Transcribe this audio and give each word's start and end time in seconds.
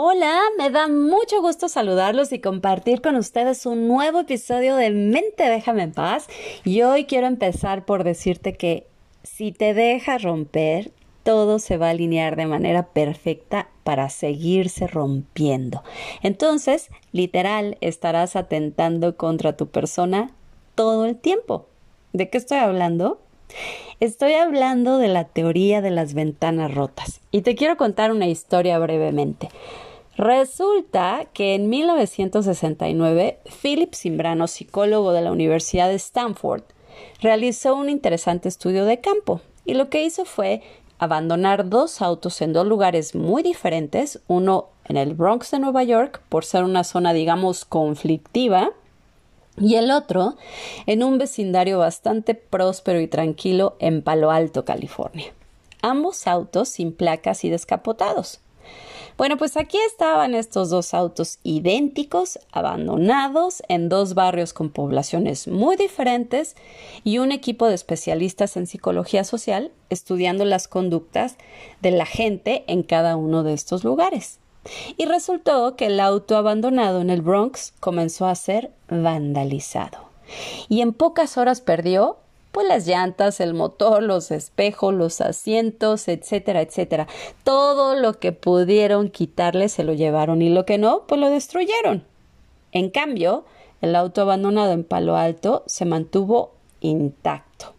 Hola, 0.00 0.38
me 0.56 0.70
da 0.70 0.86
mucho 0.86 1.40
gusto 1.40 1.68
saludarlos 1.68 2.30
y 2.30 2.38
compartir 2.38 3.02
con 3.02 3.16
ustedes 3.16 3.66
un 3.66 3.88
nuevo 3.88 4.20
episodio 4.20 4.76
de 4.76 4.90
Mente 4.90 5.48
Déjame 5.50 5.82
en 5.82 5.92
Paz. 5.92 6.28
Y 6.62 6.82
hoy 6.82 7.06
quiero 7.06 7.26
empezar 7.26 7.84
por 7.84 8.04
decirte 8.04 8.56
que 8.56 8.86
si 9.24 9.50
te 9.50 9.74
dejas 9.74 10.22
romper, 10.22 10.92
todo 11.24 11.58
se 11.58 11.78
va 11.78 11.88
a 11.88 11.90
alinear 11.90 12.36
de 12.36 12.46
manera 12.46 12.84
perfecta 12.84 13.70
para 13.82 14.08
seguirse 14.08 14.86
rompiendo. 14.86 15.82
Entonces, 16.22 16.90
literal, 17.10 17.76
estarás 17.80 18.36
atentando 18.36 19.16
contra 19.16 19.56
tu 19.56 19.66
persona 19.66 20.30
todo 20.76 21.06
el 21.06 21.16
tiempo. 21.16 21.66
¿De 22.12 22.30
qué 22.30 22.38
estoy 22.38 22.58
hablando? 22.58 23.20
Estoy 23.98 24.34
hablando 24.34 24.98
de 24.98 25.08
la 25.08 25.24
teoría 25.24 25.80
de 25.80 25.90
las 25.90 26.14
ventanas 26.14 26.72
rotas 26.72 27.20
y 27.32 27.40
te 27.40 27.56
quiero 27.56 27.76
contar 27.76 28.12
una 28.12 28.28
historia 28.28 28.78
brevemente. 28.78 29.48
Resulta 30.18 31.26
que 31.32 31.54
en 31.54 31.70
1969, 31.70 33.38
Philip 33.62 33.94
Simbrano, 33.94 34.48
psicólogo 34.48 35.12
de 35.12 35.22
la 35.22 35.30
Universidad 35.30 35.88
de 35.88 35.94
Stanford, 35.94 36.64
realizó 37.22 37.76
un 37.76 37.88
interesante 37.88 38.48
estudio 38.48 38.84
de 38.84 39.00
campo 39.00 39.40
y 39.64 39.74
lo 39.74 39.90
que 39.90 40.02
hizo 40.02 40.24
fue 40.24 40.60
abandonar 40.98 41.68
dos 41.68 42.02
autos 42.02 42.42
en 42.42 42.52
dos 42.52 42.66
lugares 42.66 43.14
muy 43.14 43.44
diferentes, 43.44 44.20
uno 44.26 44.70
en 44.86 44.96
el 44.96 45.14
Bronx 45.14 45.52
de 45.52 45.60
Nueva 45.60 45.84
York, 45.84 46.20
por 46.28 46.44
ser 46.44 46.64
una 46.64 46.82
zona, 46.82 47.12
digamos, 47.12 47.64
conflictiva, 47.64 48.72
y 49.56 49.76
el 49.76 49.92
otro 49.92 50.34
en 50.86 51.04
un 51.04 51.18
vecindario 51.18 51.78
bastante 51.78 52.34
próspero 52.34 53.00
y 53.00 53.06
tranquilo 53.06 53.76
en 53.78 54.02
Palo 54.02 54.32
Alto, 54.32 54.64
California. 54.64 55.32
Ambos 55.80 56.26
autos 56.26 56.68
sin 56.68 56.92
placas 56.92 57.44
y 57.44 57.50
descapotados. 57.50 58.40
Bueno, 59.18 59.36
pues 59.36 59.56
aquí 59.56 59.78
estaban 59.84 60.36
estos 60.36 60.70
dos 60.70 60.94
autos 60.94 61.40
idénticos, 61.42 62.38
abandonados, 62.52 63.64
en 63.68 63.88
dos 63.88 64.14
barrios 64.14 64.52
con 64.52 64.70
poblaciones 64.70 65.48
muy 65.48 65.74
diferentes 65.74 66.54
y 67.02 67.18
un 67.18 67.32
equipo 67.32 67.66
de 67.66 67.74
especialistas 67.74 68.56
en 68.56 68.68
psicología 68.68 69.24
social 69.24 69.72
estudiando 69.90 70.44
las 70.44 70.68
conductas 70.68 71.36
de 71.82 71.90
la 71.90 72.06
gente 72.06 72.62
en 72.68 72.84
cada 72.84 73.16
uno 73.16 73.42
de 73.42 73.54
estos 73.54 73.82
lugares. 73.82 74.38
Y 74.96 75.06
resultó 75.06 75.74
que 75.74 75.86
el 75.86 75.98
auto 75.98 76.36
abandonado 76.36 77.00
en 77.00 77.10
el 77.10 77.20
Bronx 77.20 77.74
comenzó 77.80 78.26
a 78.26 78.36
ser 78.36 78.70
vandalizado. 78.88 79.98
Y 80.68 80.80
en 80.80 80.92
pocas 80.92 81.36
horas 81.38 81.60
perdió 81.60 82.18
pues 82.58 82.66
las 82.66 82.88
llantas, 82.88 83.38
el 83.38 83.54
motor, 83.54 84.02
los 84.02 84.32
espejos, 84.32 84.92
los 84.92 85.20
asientos, 85.20 86.08
etcétera, 86.08 86.60
etcétera. 86.60 87.06
Todo 87.44 87.94
lo 87.94 88.18
que 88.18 88.32
pudieron 88.32 89.10
quitarle 89.10 89.68
se 89.68 89.84
lo 89.84 89.92
llevaron 89.92 90.42
y 90.42 90.48
lo 90.48 90.66
que 90.66 90.76
no, 90.76 91.04
pues 91.06 91.20
lo 91.20 91.30
destruyeron. 91.30 92.02
En 92.72 92.90
cambio, 92.90 93.44
el 93.80 93.94
auto 93.94 94.22
abandonado 94.22 94.72
en 94.72 94.82
Palo 94.82 95.14
Alto 95.14 95.62
se 95.66 95.84
mantuvo 95.84 96.50
intacto. 96.80 97.74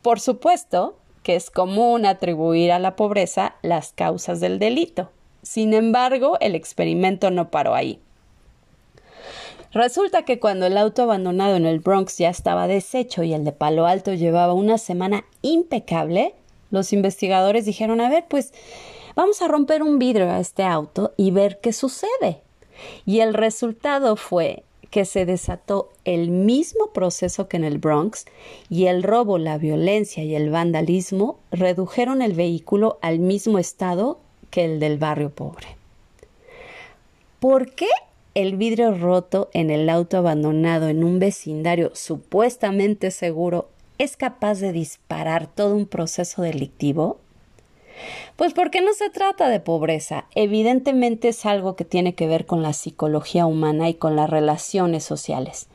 Por 0.00 0.20
supuesto 0.20 0.96
que 1.22 1.36
es 1.36 1.50
común 1.50 2.06
atribuir 2.06 2.72
a 2.72 2.78
la 2.78 2.96
pobreza 2.96 3.56
las 3.60 3.92
causas 3.92 4.40
del 4.40 4.58
delito. 4.58 5.10
Sin 5.42 5.74
embargo, 5.74 6.38
el 6.40 6.54
experimento 6.54 7.30
no 7.30 7.50
paró 7.50 7.74
ahí. 7.74 8.00
Resulta 9.72 10.22
que 10.22 10.40
cuando 10.40 10.66
el 10.66 10.78
auto 10.78 11.02
abandonado 11.02 11.56
en 11.56 11.66
el 11.66 11.80
Bronx 11.80 12.16
ya 12.16 12.30
estaba 12.30 12.66
deshecho 12.66 13.22
y 13.22 13.34
el 13.34 13.44
de 13.44 13.52
Palo 13.52 13.86
Alto 13.86 14.14
llevaba 14.14 14.54
una 14.54 14.78
semana 14.78 15.24
impecable, 15.42 16.34
los 16.70 16.92
investigadores 16.92 17.66
dijeron, 17.66 18.00
a 18.00 18.08
ver, 18.08 18.24
pues 18.28 18.52
vamos 19.14 19.42
a 19.42 19.48
romper 19.48 19.82
un 19.82 19.98
vidrio 19.98 20.30
a 20.30 20.40
este 20.40 20.62
auto 20.62 21.12
y 21.16 21.32
ver 21.32 21.60
qué 21.60 21.72
sucede. 21.72 22.40
Y 23.04 23.20
el 23.20 23.34
resultado 23.34 24.16
fue 24.16 24.64
que 24.90 25.04
se 25.04 25.26
desató 25.26 25.90
el 26.04 26.30
mismo 26.30 26.92
proceso 26.94 27.46
que 27.46 27.58
en 27.58 27.64
el 27.64 27.76
Bronx 27.76 28.24
y 28.70 28.86
el 28.86 29.02
robo, 29.02 29.36
la 29.36 29.58
violencia 29.58 30.24
y 30.24 30.34
el 30.34 30.48
vandalismo 30.48 31.38
redujeron 31.50 32.22
el 32.22 32.32
vehículo 32.32 32.98
al 33.02 33.18
mismo 33.18 33.58
estado 33.58 34.18
que 34.50 34.64
el 34.64 34.80
del 34.80 34.96
barrio 34.96 35.28
pobre. 35.30 35.76
¿Por 37.38 37.74
qué 37.74 37.88
el 38.38 38.54
vidrio 38.54 38.94
roto 38.94 39.50
en 39.52 39.68
el 39.68 39.90
auto 39.90 40.16
abandonado 40.16 40.86
en 40.86 41.02
un 41.02 41.18
vecindario 41.18 41.90
supuestamente 41.94 43.10
seguro 43.10 43.68
es 43.98 44.16
capaz 44.16 44.60
de 44.60 44.70
disparar 44.70 45.48
todo 45.48 45.74
un 45.74 45.86
proceso 45.86 46.42
delictivo? 46.42 47.18
Pues 48.36 48.54
porque 48.54 48.80
no 48.80 48.92
se 48.94 49.10
trata 49.10 49.48
de 49.48 49.58
pobreza, 49.58 50.26
evidentemente 50.36 51.30
es 51.30 51.44
algo 51.46 51.74
que 51.74 51.84
tiene 51.84 52.14
que 52.14 52.28
ver 52.28 52.46
con 52.46 52.62
la 52.62 52.74
psicología 52.74 53.44
humana 53.44 53.88
y 53.88 53.94
con 53.94 54.14
las 54.14 54.30
relaciones 54.30 55.02
sociales. 55.02 55.66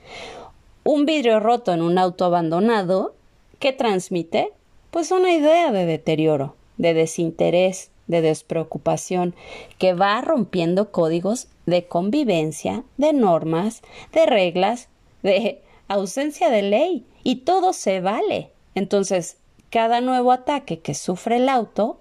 Un 0.85 1.05
vidrio 1.05 1.41
roto 1.41 1.73
en 1.73 1.81
un 1.81 1.97
auto 1.97 2.23
abandonado, 2.23 3.13
¿qué 3.59 3.73
transmite? 3.73 4.53
Pues 4.89 5.11
una 5.11 5.33
idea 5.33 5.73
de 5.73 5.85
deterioro, 5.85 6.55
de 6.77 6.93
desinterés, 6.93 7.91
de 8.07 8.21
despreocupación, 8.21 9.33
que 9.77 9.93
va 9.93 10.21
rompiendo 10.21 10.91
códigos 10.91 11.47
de 11.65 11.85
convivencia, 11.85 12.83
de 12.97 13.13
normas, 13.13 13.81
de 14.11 14.25
reglas, 14.25 14.89
de 15.21 15.61
ausencia 15.87 16.49
de 16.49 16.61
ley, 16.63 17.05
y 17.23 17.37
todo 17.37 17.73
se 17.73 18.01
vale. 18.01 18.49
Entonces, 18.75 19.37
cada 19.69 20.01
nuevo 20.01 20.31
ataque 20.31 20.79
que 20.79 20.93
sufre 20.93 21.37
el 21.37 21.49
auto, 21.49 21.97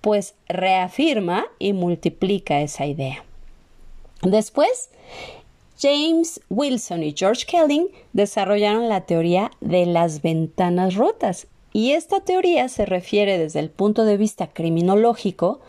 pues 0.00 0.34
reafirma 0.48 1.46
y 1.58 1.72
multiplica 1.72 2.60
esa 2.60 2.86
idea. 2.86 3.24
Después, 4.22 4.90
James 5.78 6.40
Wilson 6.48 7.02
y 7.02 7.14
George 7.16 7.44
Kelly 7.46 7.88
desarrollaron 8.12 8.88
la 8.88 9.02
teoría 9.02 9.50
de 9.60 9.86
las 9.86 10.22
ventanas 10.22 10.94
rotas, 10.94 11.46
y 11.74 11.90
esta 11.92 12.20
teoría 12.20 12.68
se 12.68 12.86
refiere 12.86 13.36
desde 13.36 13.58
el 13.58 13.68
punto 13.68 14.04
de 14.04 14.16
vista 14.16 14.46
criminológico 14.46 15.60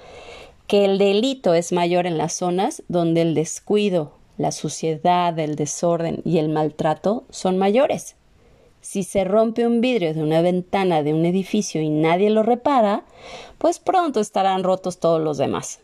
que 0.68 0.86
el 0.86 1.00
delito 1.00 1.56
es 1.56 1.72
mayor 1.72 2.06
en 2.06 2.20
las 2.20 2.34
zonas 2.34 2.84
donde 2.88 3.24
el 3.24 3.34
descuido, 3.34 4.12
la 4.38 4.52
suciedad, 4.52 5.38
el 5.40 5.56
desorden 5.56 6.22
y 6.24 6.38
el 6.38 6.50
maltrato 6.50 7.24
son 7.32 7.58
mayores. 7.58 8.16
Si 8.82 9.02
se 9.02 9.24
rompe 9.24 9.66
un 9.66 9.82
vidrio 9.82 10.14
de 10.14 10.22
una 10.22 10.42
ventana 10.42 11.02
de 11.02 11.12
un 11.12 11.26
edificio 11.26 11.82
y 11.82 11.90
nadie 11.90 12.30
lo 12.30 12.44
repara, 12.44 13.04
pues 13.58 13.80
pronto 13.80 14.20
estarán 14.20 14.64
rotos 14.64 15.00
todos 15.00 15.20
los 15.20 15.40
demás. 15.40 15.80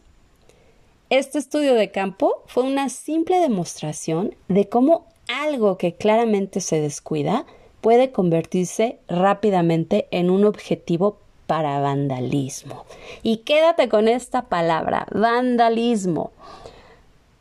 Este 1.09 1.39
estudio 1.39 1.73
de 1.73 1.89
campo 1.89 2.43
fue 2.45 2.61
una 2.63 2.89
simple 2.89 3.39
demostración 3.39 4.35
de 4.49 4.69
cómo 4.69 5.07
algo 5.27 5.79
que 5.79 5.95
claramente 5.95 6.61
se 6.61 6.79
descuida 6.79 7.47
puede 7.81 8.11
convertirse 8.11 8.99
rápidamente 9.07 10.07
en 10.11 10.29
un 10.29 10.45
objetivo 10.45 11.17
para 11.47 11.81
vandalismo. 11.81 12.85
Y 13.23 13.37
quédate 13.37 13.89
con 13.89 14.07
esta 14.07 14.43
palabra, 14.43 15.07
vandalismo. 15.11 16.31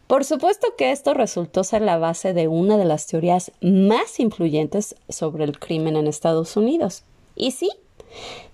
Por 0.09 0.25
supuesto 0.25 0.75
que 0.77 0.91
esto 0.91 1.15
resultó 1.15 1.63
ser 1.63 1.83
la 1.83 1.97
base 1.97 2.33
de 2.33 2.49
una 2.49 2.77
de 2.77 2.85
las 2.85 3.07
teorías 3.07 3.53
más 3.61 4.19
influyentes 4.19 4.97
sobre 5.09 5.45
el 5.45 5.61
crimen 5.61 5.95
en 5.95 6.09
Estados 6.09 6.57
Unidos. 6.57 7.05
Y 7.37 7.53
sí, 7.53 7.71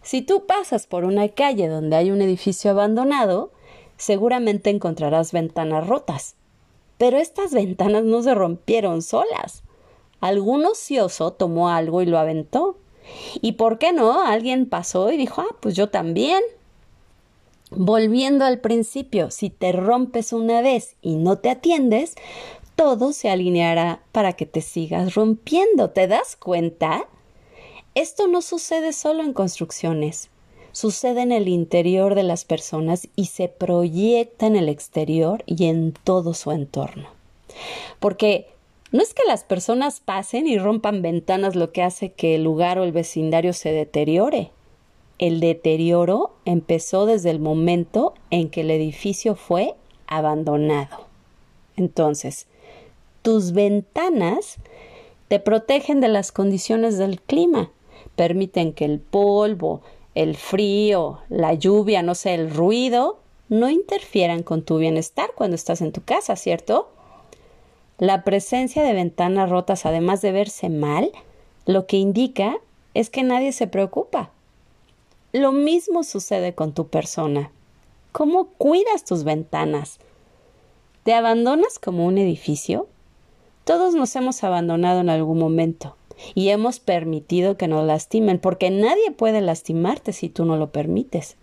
si 0.03 0.21
tú 0.21 0.45
pasas 0.45 0.87
por 0.87 1.05
una 1.05 1.29
calle 1.31 1.69
donde 1.69 1.97
hay 1.97 2.11
un 2.11 2.21
edificio 2.21 2.73
abandonado, 2.73 3.53
seguramente 3.97 4.69
encontrarás 4.69 5.33
ventanas 5.33 5.87
rotas. 5.87 6.35
Pero 6.99 7.17
estas 7.17 7.53
ventanas 7.53 8.05
no 8.05 8.23
se 8.23 8.35
rompieron 8.35 9.01
solas. 9.01 9.63
Algún 10.21 10.65
ocioso 10.65 11.33
tomó 11.33 11.69
algo 11.69 12.03
y 12.03 12.07
lo 12.07 12.19
aventó. 12.19 12.77
¿Y 13.41 13.53
por 13.53 13.79
qué 13.79 13.93
no? 13.93 14.23
Alguien 14.23 14.67
pasó 14.67 15.11
y 15.13 15.17
dijo, 15.17 15.43
ah, 15.43 15.57
pues 15.61 15.75
yo 15.77 15.89
también. 15.89 16.43
Volviendo 17.71 18.45
al 18.45 18.61
principio, 18.61 19.31
si 19.31 19.51
te 19.51 19.73
rompes 19.73 20.33
una 20.33 20.63
vez 20.63 20.97
y 21.03 21.17
no 21.17 21.39
te 21.39 21.51
atiendes, 21.51 22.15
todo 22.77 23.13
se 23.13 23.29
alineará 23.29 24.03
para 24.13 24.35
que 24.35 24.47
te 24.47 24.61
sigas 24.61 25.15
rompiendo. 25.15 25.91
¿Te 25.91 26.07
das 26.07 26.37
cuenta? 26.37 27.07
Esto 27.95 28.29
no 28.29 28.43
sucede 28.43 28.93
solo 28.93 29.23
en 29.23 29.33
construcciones, 29.33 30.29
sucede 30.73 31.23
en 31.23 31.33
el 31.33 31.49
interior 31.49 32.15
de 32.15 32.23
las 32.23 32.45
personas 32.45 33.09
y 33.17 33.27
se 33.27 33.49
proyecta 33.49 34.47
en 34.47 34.55
el 34.55 34.69
exterior 34.69 35.43
y 35.47 35.67
en 35.67 35.95
todo 36.05 36.35
su 36.35 36.53
entorno. 36.53 37.09
Porque 37.99 38.49
no 38.93 39.03
es 39.03 39.15
que 39.15 39.23
las 39.27 39.45
personas 39.45 40.01
pasen 40.01 40.47
y 40.47 40.59
rompan 40.59 41.03
ventanas 41.03 41.57
lo 41.57 41.73
que 41.73 41.83
hace 41.83 42.13
que 42.13 42.37
el 42.37 42.45
lugar 42.45 42.79
o 42.79 42.85
el 42.85 42.93
vecindario 42.93 43.53
se 43.53 43.73
deteriore. 43.73 44.53
El 45.19 45.41
deterioro 45.41 46.37
empezó 46.45 47.07
desde 47.07 47.31
el 47.31 47.41
momento 47.41 48.15
en 48.31 48.51
que 48.51 48.61
el 48.61 48.71
edificio 48.71 49.35
fue 49.35 49.75
abandonado. 50.07 51.07
Entonces, 51.77 52.47
tus 53.23 53.53
ventanas 53.53 54.57
te 55.29 55.41
protegen 55.41 56.01
de 56.01 56.09
las 56.09 56.33
condiciones 56.33 56.99
del 56.99 57.21
clima, 57.21 57.71
permiten 58.15 58.73
que 58.73 58.85
el 58.85 59.01
polvo, 59.01 59.83
el 60.15 60.37
frío, 60.37 61.21
la 61.29 61.55
lluvia, 61.55 62.03
no 62.03 62.15
sé, 62.15 62.35
el 62.35 62.51
ruido, 62.51 63.19
no 63.49 63.69
interfieran 63.69 64.43
con 64.43 64.63
tu 64.63 64.79
bienestar 64.79 65.31
cuando 65.35 65.57
estás 65.57 65.81
en 65.81 65.93
tu 65.93 66.03
casa, 66.03 66.37
¿cierto? 66.37 66.89
La 67.99 68.25
presencia 68.25 68.83
de 68.83 68.93
ventanas 68.93 69.49
rotas, 69.49 69.87
además 69.87 70.21
de 70.21 70.33
verse 70.33 70.69
mal, 70.69 71.13
lo 71.65 71.87
que 71.87 71.97
indica 71.97 72.59
es 72.95 73.09
que 73.09 73.23
nadie 73.23 73.53
se 73.53 73.67
preocupa. 73.67 74.31
Lo 75.33 75.53
mismo 75.53 76.03
sucede 76.03 76.55
con 76.55 76.73
tu 76.73 76.89
persona. 76.89 77.51
¿Cómo 78.13 78.49
cuidas 78.59 79.05
tus 79.05 79.25
ventanas? 79.25 79.99
¿Te 81.05 81.15
abandonas 81.15 81.79
como 81.79 82.07
un 82.07 82.19
edificio? 82.19 82.87
Todos 83.65 83.95
nos 83.95 84.15
hemos 84.17 84.45
abandonado 84.45 85.01
en 85.01 85.11
algún 85.11 85.39
momento 85.39 85.97
y 86.35 86.49
hemos 86.51 86.81
permitido 86.81 87.57
que 87.57 87.69
nos 87.69 87.87
lastimen, 87.87 88.39
porque 88.39 88.71
nadie 88.71 89.11
puede 89.11 89.41
lastimarte 89.41 90.13
si 90.13 90.29
tú 90.29 90.45
no 90.45 90.57
lo 90.57 90.71
permites. 90.71 91.37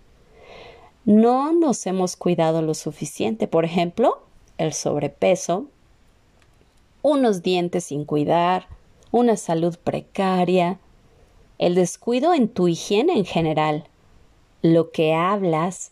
No 1.06 1.52
nos 1.52 1.86
hemos 1.86 2.16
cuidado 2.16 2.62
lo 2.62 2.74
suficiente. 2.74 3.48
Por 3.48 3.66
ejemplo, 3.66 4.20
el 4.58 4.74
sobrepeso, 4.74 5.66
unos 7.04 7.44
dientes 7.44 7.84
sin 7.84 8.06
cuidar, 8.06 8.68
una 9.12 9.38
salud 9.38 9.78
precaria, 9.84 10.80
el 11.60 11.76
descuido 11.76 12.34
en 12.34 12.48
tu 12.48 12.68
higiene 12.68 13.14
en 13.14 13.26
general, 13.26 13.84
lo 14.64 14.90
que 14.90 15.14
hablas, 15.14 15.92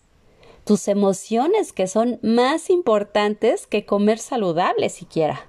tus 0.65 0.87
emociones 0.87 1.73
que 1.73 1.85
son 1.85 2.17
más 2.23 2.71
importantes 2.71 3.67
que 3.67 3.85
comer 3.85 4.17
saludable 4.17 4.89
siquiera. 4.89 5.45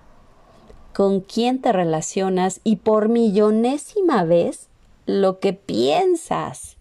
Con 0.93 1.21
quién 1.21 1.63
te 1.63 1.73
relacionas 1.73 2.61
y 2.65 2.77
por 2.77 3.09
millonésima 3.09 4.25
vez 4.25 4.69
lo 5.07 5.39
que 5.39 5.55
piensas. 5.55 6.77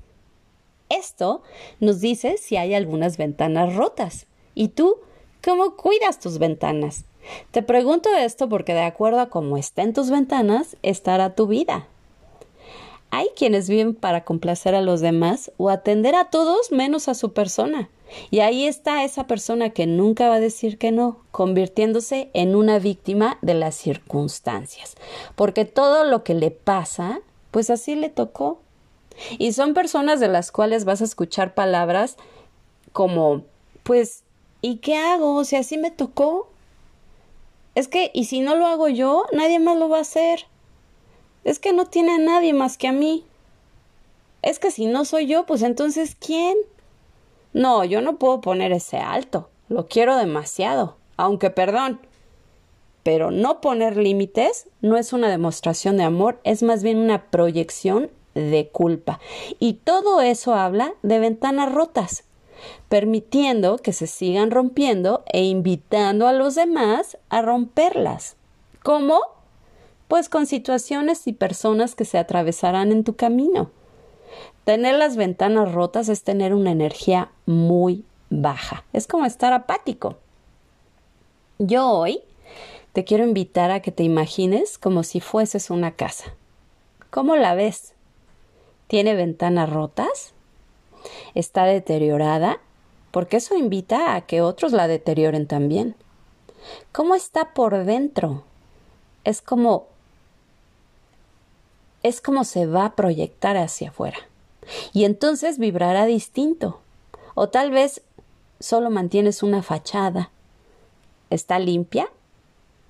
Esto 0.90 1.42
nos 1.80 2.02
dice 2.02 2.38
si 2.38 2.58
hay 2.58 2.74
algunas 2.74 3.18
ventanas 3.18 3.76
rotas. 3.76 4.28
¿Y 4.54 4.70
tú 4.70 4.98
cómo 5.44 5.76
cuidas 5.76 6.20
tus 6.20 6.38
ventanas? 6.38 7.06
Te 7.52 7.62
pregunto 7.62 8.10
esto 8.18 8.50
porque 8.50 8.74
de 8.74 8.84
acuerdo 8.84 9.20
a 9.20 9.30
cómo 9.30 9.58
estén 9.58 9.94
tus 9.94 10.10
ventanas, 10.10 10.78
estará 10.82 11.36
tu 11.36 11.48
vida. 11.48 11.88
Hay 13.12 13.28
quienes 13.36 13.68
viven 13.70 13.94
para 13.94 14.24
complacer 14.24 14.74
a 14.74 14.82
los 14.82 15.02
demás 15.02 15.52
o 15.58 15.70
atender 15.70 16.16
a 16.16 16.30
todos 16.30 16.72
menos 16.72 17.10
a 17.10 17.14
su 17.14 17.34
persona. 17.34 17.90
Y 18.30 18.40
ahí 18.40 18.66
está 18.66 19.04
esa 19.04 19.28
persona 19.28 19.70
que 19.70 19.86
nunca 19.86 20.30
va 20.30 20.36
a 20.36 20.40
decir 20.40 20.78
que 20.78 20.92
no, 20.92 21.18
convirtiéndose 21.32 22.30
en 22.34 22.56
una 22.56 22.80
víctima 22.80 23.38
de 23.42 23.54
las 23.54 23.76
circunstancias. 23.76 24.96
Porque 25.36 25.66
todo 25.66 26.06
lo 26.06 26.24
que 26.24 26.34
le 26.34 26.52
pasa, 26.52 27.20
pues 27.52 27.70
así 27.70 27.96
le 27.96 28.10
tocó. 28.10 28.60
Y 29.38 29.54
son 29.54 29.74
personas 29.74 30.20
de 30.20 30.30
las 30.30 30.52
cuales 30.52 30.86
vas 30.86 31.02
a 31.02 31.06
escuchar 31.06 31.54
palabras 31.54 32.16
como, 32.94 33.44
pues, 33.84 34.24
¿y 34.62 34.78
qué 34.78 34.98
hago? 34.98 35.44
si 35.44 35.56
así 35.56 35.78
me 35.78 35.92
tocó. 35.92 36.50
Es 37.76 37.88
que, 37.88 38.12
¿y 38.14 38.26
si 38.26 38.42
no 38.42 38.56
lo 38.56 38.68
hago 38.68 38.90
yo? 38.90 39.26
Nadie 39.32 39.60
más 39.60 39.78
lo 39.78 39.90
va 39.90 40.00
a 40.00 40.02
hacer. 40.02 40.46
Es 41.44 41.60
que 41.60 41.74
no 41.74 41.86
tiene 41.86 42.14
a 42.14 42.18
nadie 42.18 42.54
más 42.54 42.78
que 42.78 42.88
a 42.88 42.92
mí. 42.92 43.26
Es 44.42 44.60
que 44.60 44.72
si 44.72 44.86
no 44.86 45.06
soy 45.06 45.28
yo, 45.28 45.46
pues 45.46 45.62
entonces 45.62 46.16
¿quién? 46.16 46.58
No, 47.54 47.84
yo 47.84 48.02
no 48.02 48.18
puedo 48.18 48.42
poner 48.42 48.72
ese 48.72 48.98
alto. 48.98 49.50
Lo 49.70 49.88
quiero 49.88 50.18
demasiado. 50.18 50.98
Aunque 51.18 51.50
perdón. 51.50 52.00
Pero 53.04 53.32
no 53.32 53.62
poner 53.62 53.98
límites 53.98 54.68
no 54.82 54.98
es 54.98 55.12
una 55.12 55.30
demostración 55.30 55.98
de 55.98 56.04
amor, 56.04 56.40
es 56.44 56.62
más 56.62 56.84
bien 56.84 56.98
una 56.98 57.32
proyección 57.32 58.12
de 58.36 58.70
culpa. 58.72 59.20
Y 59.60 59.74
todo 59.74 60.22
eso 60.22 60.54
habla 60.54 60.94
de 61.02 61.20
ventanas 61.20 61.72
rotas, 61.72 62.26
permitiendo 62.90 63.78
que 63.78 63.94
se 63.94 64.08
sigan 64.08 64.52
rompiendo 64.52 65.24
e 65.32 65.44
invitando 65.44 66.28
a 66.28 66.34
los 66.34 66.56
demás 66.56 67.18
a 67.30 67.42
romperlas. 67.42 68.36
¿Cómo? 68.84 69.20
pues 70.12 70.28
con 70.28 70.46
situaciones 70.46 71.26
y 71.26 71.32
personas 71.32 71.96
que 71.96 72.04
se 72.04 72.18
atravesarán 72.18 72.92
en 72.92 73.06
tu 73.06 73.16
camino. 73.16 73.72
Tener 74.66 74.96
las 74.96 75.16
ventanas 75.16 75.72
rotas 75.72 76.10
es 76.10 76.24
tener 76.24 76.54
una 76.54 76.72
energía 76.72 77.32
muy 77.46 78.04
baja. 78.30 78.84
Es 78.92 79.08
como 79.08 79.24
estar 79.24 79.54
apático. 79.54 80.18
Yo 81.60 81.90
hoy 81.90 82.20
te 82.92 83.06
quiero 83.06 83.24
invitar 83.24 83.72
a 83.72 83.82
que 83.82 83.94
te 83.94 84.04
imagines 84.04 84.78
como 84.78 85.04
si 85.04 85.22
fueses 85.22 85.70
una 85.70 85.92
casa. 85.92 86.34
¿Cómo 87.10 87.38
la 87.38 87.56
ves? 87.56 87.94
¿Tiene 88.88 89.16
ventanas 89.16 89.70
rotas? 89.70 90.34
¿Está 91.36 91.66
deteriorada? 91.66 92.60
Porque 93.12 93.38
eso 93.38 93.56
invita 93.56 94.16
a 94.16 94.22
que 94.22 94.42
otros 94.42 94.72
la 94.72 94.88
deterioren 94.88 95.48
también. 95.48 95.96
¿Cómo 96.92 97.16
está 97.16 97.54
por 97.54 97.86
dentro? 97.86 98.44
Es 99.24 99.42
como 99.42 99.88
es 102.04 102.20
como 102.20 102.44
se 102.44 102.66
va 102.66 102.86
a 102.86 102.96
proyectar 102.96 103.58
hacia 103.58 103.90
afuera. 103.90 104.18
Y 104.92 105.06
entonces 105.06 105.60
vibrará 105.60 106.06
distinto. 106.06 106.80
O 107.36 107.50
tal 107.50 107.72
vez 107.72 108.02
solo 108.60 108.90
mantienes 108.90 109.44
una 109.44 109.62
fachada. 109.62 110.32
¿Está 111.30 111.60
limpia? 111.60 112.10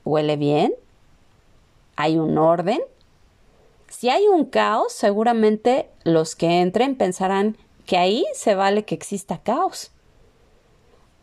¿Huele 0.05 0.37
bien? 0.37 0.73
¿Hay 1.95 2.17
un 2.17 2.37
orden? 2.37 2.81
Si 3.89 4.09
hay 4.09 4.27
un 4.27 4.45
caos, 4.45 4.93
seguramente 4.93 5.89
los 6.03 6.35
que 6.35 6.61
entren 6.61 6.95
pensarán 6.95 7.57
que 7.85 7.97
ahí 7.97 8.25
se 8.33 8.55
vale 8.55 8.85
que 8.85 8.95
exista 8.95 9.39
caos. 9.39 9.91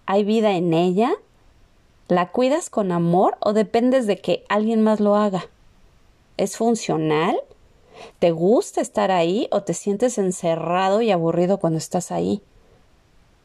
¿Hay 0.06 0.24
vida 0.24 0.52
en 0.52 0.74
ella? 0.74 1.12
¿La 2.08 2.30
cuidas 2.30 2.70
con 2.70 2.92
amor 2.92 3.36
o 3.40 3.52
dependes 3.52 4.06
de 4.06 4.18
que 4.20 4.44
alguien 4.48 4.82
más 4.82 5.00
lo 5.00 5.16
haga? 5.16 5.46
¿Es 6.36 6.56
funcional? 6.56 7.38
¿Te 8.18 8.30
gusta 8.30 8.80
estar 8.80 9.10
ahí 9.10 9.48
o 9.50 9.62
te 9.62 9.74
sientes 9.74 10.18
encerrado 10.18 11.02
y 11.02 11.10
aburrido 11.10 11.58
cuando 11.58 11.78
estás 11.78 12.10
ahí? 12.10 12.42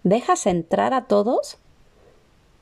¿Dejas 0.04 0.46
entrar 0.46 0.94
a 0.94 1.06
todos? 1.06 1.58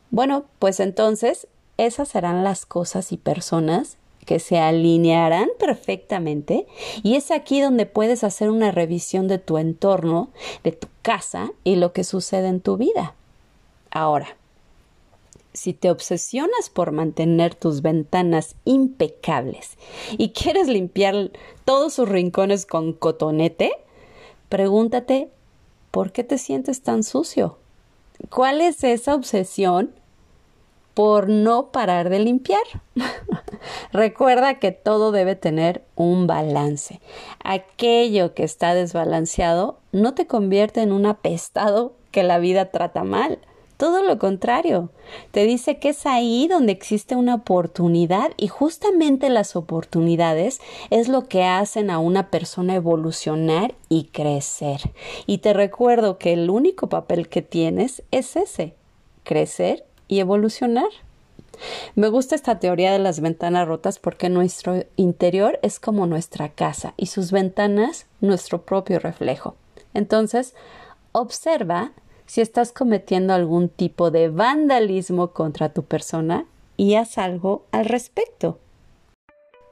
Bueno, 0.09 0.45
pues 0.59 0.79
entonces 0.79 1.47
esas 1.77 2.09
serán 2.09 2.43
las 2.43 2.65
cosas 2.65 3.11
y 3.11 3.17
personas 3.17 3.97
que 4.25 4.39
se 4.39 4.59
alinearán 4.59 5.49
perfectamente 5.59 6.67
y 7.03 7.15
es 7.15 7.31
aquí 7.31 7.61
donde 7.61 7.85
puedes 7.85 8.23
hacer 8.23 8.49
una 8.49 8.71
revisión 8.71 9.27
de 9.27 9.39
tu 9.39 9.57
entorno, 9.57 10.29
de 10.63 10.71
tu 10.71 10.87
casa 11.01 11.51
y 11.63 11.75
lo 11.75 11.93
que 11.93 12.03
sucede 12.03 12.47
en 12.47 12.61
tu 12.61 12.77
vida. 12.77 13.15
Ahora, 13.89 14.37
si 15.53 15.73
te 15.73 15.89
obsesionas 15.89 16.69
por 16.69 16.91
mantener 16.91 17.55
tus 17.55 17.81
ventanas 17.81 18.55
impecables 18.63 19.71
y 20.17 20.29
quieres 20.29 20.67
limpiar 20.67 21.31
todos 21.65 21.93
sus 21.93 22.07
rincones 22.07 22.65
con 22.65 22.93
cotonete, 22.93 23.71
pregúntate 24.49 25.29
¿por 25.91 26.11
qué 26.11 26.23
te 26.23 26.37
sientes 26.37 26.81
tan 26.81 27.03
sucio? 27.03 27.57
¿Cuál 28.29 28.61
es 28.61 28.83
esa 28.83 29.13
obsesión 29.13 29.93
por 30.93 31.29
no 31.29 31.71
parar 31.71 32.09
de 32.09 32.19
limpiar? 32.19 32.61
Recuerda 33.91 34.59
que 34.59 34.71
todo 34.71 35.11
debe 35.11 35.35
tener 35.35 35.83
un 35.95 36.27
balance. 36.27 36.99
Aquello 37.43 38.33
que 38.33 38.43
está 38.43 38.73
desbalanceado 38.73 39.79
no 39.91 40.13
te 40.13 40.27
convierte 40.27 40.81
en 40.81 40.91
un 40.91 41.05
apestado 41.05 41.93
que 42.11 42.23
la 42.23 42.39
vida 42.39 42.71
trata 42.71 43.03
mal 43.03 43.39
todo 43.81 44.03
lo 44.03 44.19
contrario, 44.19 44.91
te 45.31 45.47
dice 45.47 45.79
que 45.79 45.89
es 45.89 46.05
ahí 46.05 46.47
donde 46.47 46.71
existe 46.71 47.15
una 47.15 47.33
oportunidad 47.33 48.29
y 48.37 48.47
justamente 48.47 49.27
las 49.31 49.55
oportunidades 49.55 50.61
es 50.91 51.07
lo 51.07 51.27
que 51.27 51.45
hacen 51.45 51.89
a 51.89 51.97
una 51.97 52.29
persona 52.29 52.75
evolucionar 52.75 53.73
y 53.89 54.03
crecer. 54.11 54.81
Y 55.25 55.39
te 55.39 55.53
recuerdo 55.53 56.19
que 56.19 56.33
el 56.33 56.51
único 56.51 56.89
papel 56.89 57.27
que 57.27 57.41
tienes 57.41 58.03
es 58.11 58.35
ese, 58.35 58.75
crecer 59.23 59.83
y 60.11 60.19
evolucionar. 60.19 60.89
Me 61.95 62.09
gusta 62.09 62.35
esta 62.35 62.59
teoría 62.59 62.91
de 62.91 62.99
las 62.99 63.21
ventanas 63.21 63.65
rotas 63.65 63.97
porque 63.97 64.27
nuestro 64.27 64.83
interior 64.97 65.57
es 65.63 65.79
como 65.79 66.05
nuestra 66.05 66.49
casa 66.49 66.93
y 66.97 67.05
sus 67.05 67.31
ventanas 67.31 68.07
nuestro 68.19 68.63
propio 68.63 68.99
reflejo. 68.99 69.55
Entonces, 69.93 70.53
observa 71.13 71.93
si 72.25 72.41
estás 72.41 72.73
cometiendo 72.73 73.33
algún 73.33 73.69
tipo 73.69 74.11
de 74.11 74.27
vandalismo 74.27 75.31
contra 75.31 75.69
tu 75.69 75.83
persona 75.83 76.45
y 76.75 76.95
haz 76.95 77.17
algo 77.17 77.63
al 77.71 77.85
respecto. 77.85 78.59